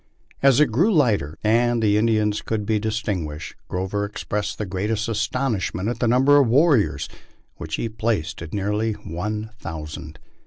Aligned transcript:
As 0.41 0.59
it 0.59 0.71
grew 0.71 0.91
lighter, 0.91 1.37
and 1.43 1.79
the 1.79 1.95
Indians 1.95 2.41
could 2.41 2.65
be 2.65 2.79
distinguished, 2.79 3.53
Grover 3.67 4.03
expressed 4.03 4.57
the 4.57 4.65
greatest 4.65 5.07
astonishment 5.07 5.89
at 5.89 5.99
the 5.99 6.07
number 6.07 6.37
of 6.39 6.47
warriors, 6.47 7.07
which 7.57 7.75
he 7.75 7.87
placed 7.87 8.41
at 8.41 8.51
nearly 8.51 8.93
one 8.93 9.51
thousand. 9.59 10.17